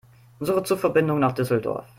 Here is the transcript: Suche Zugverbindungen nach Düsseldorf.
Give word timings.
Suche 0.39 0.63
Zugverbindungen 0.63 1.21
nach 1.21 1.33
Düsseldorf. 1.33 1.85